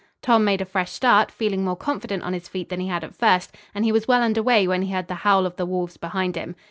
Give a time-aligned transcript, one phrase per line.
[0.23, 3.15] Tom made a fresh start, feeling more confident on his feet than he had at
[3.15, 5.95] first, and he was well under way when he heard the howl of the wolves
[5.95, 6.55] behind him.